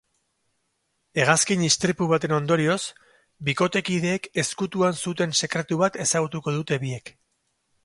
Hegazkin 1.23 1.65
istripu 1.67 2.07
baten 2.11 2.33
ondorioz, 2.37 2.79
bikotekideek 3.51 4.27
ezkutuan 4.47 4.99
zuten 5.07 5.39
sekretu 5.43 5.81
bat 5.85 6.03
ezagutuko 6.09 6.57
dute 6.59 6.83
biek. 6.87 7.17